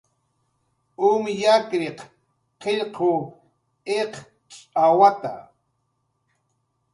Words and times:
Um 1.07 1.23
yakriq 1.41 1.99
qillqw 2.61 3.09
iqcx'awata. 3.99 5.33